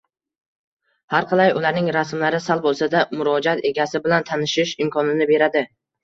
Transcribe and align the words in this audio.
Harqalay 1.17 1.51
ularning 1.57 1.89
rasmlari 1.95 2.39
sal 2.45 2.63
bo`lsa-da 2.63 3.01
murojaat 3.19 3.61
egasi 3.71 4.01
bilan 4.07 4.25
tanishish 4.31 4.73
imkonini 4.87 5.29
beradi 5.33 5.63